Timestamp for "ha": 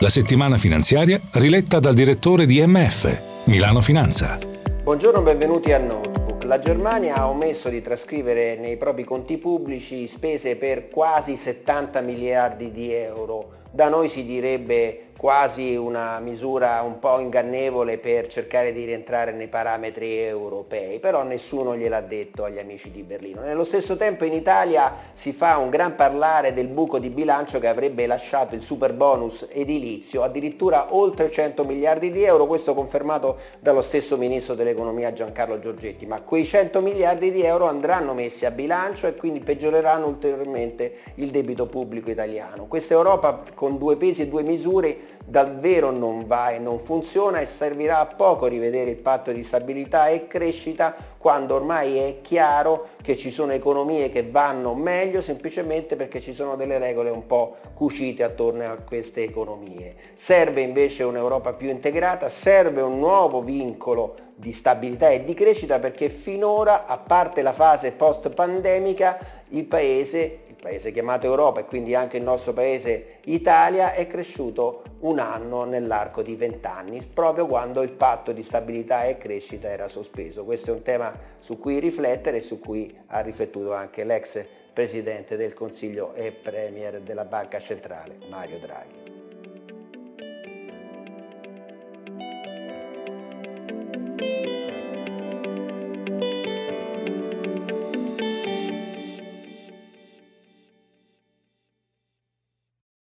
7.14-7.28, 83.08-83.20